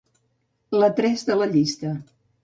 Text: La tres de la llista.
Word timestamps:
La 0.83 0.87
tres 0.99 1.25
de 1.27 1.35
la 1.41 1.47
llista. 1.51 1.91